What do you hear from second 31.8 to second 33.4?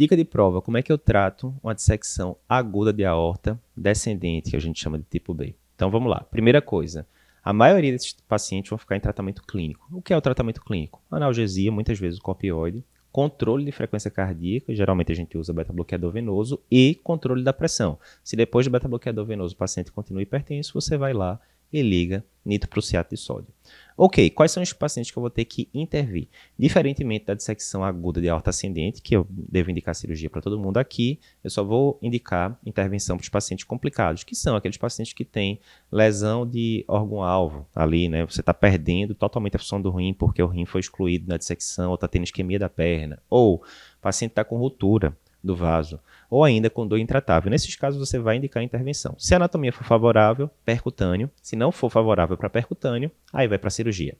indicar intervenção para os